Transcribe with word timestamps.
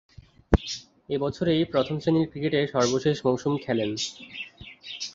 এ 1.09 1.17
বছরেই 1.17 1.61
প্রথম-শ্রেণীর 1.65 2.29
ক্রিকেটের 2.31 2.65
সর্বশেষ 2.67 3.17
মৌসুম 3.25 3.53
খেলেন। 3.57 3.89